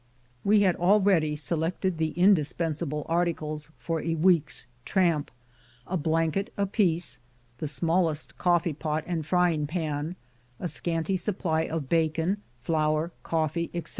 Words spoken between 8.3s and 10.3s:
coffee pot and frying pan,